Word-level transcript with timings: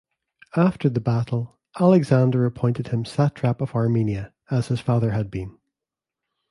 After 0.55 0.89
the 0.89 0.99
battle, 0.99 1.59
Alexander 1.79 2.43
appointed 2.47 2.87
him 2.87 3.05
Satrap 3.05 3.61
of 3.61 3.75
Armenia, 3.75 4.33
as 4.49 4.69
his 4.69 4.79
father 4.79 5.11
had 5.11 5.29
been. 5.29 5.59